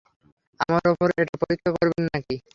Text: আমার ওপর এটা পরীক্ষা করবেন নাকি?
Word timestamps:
আমার 0.59 0.83
ওপর 0.93 1.07
এটা 1.21 1.35
পরীক্ষা 1.43 1.69
করবেন 1.77 2.03
নাকি? 2.09 2.35